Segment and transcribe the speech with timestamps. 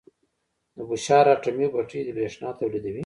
[0.75, 2.99] د بوشهر اټومي بټۍ بریښنا تولیدوي.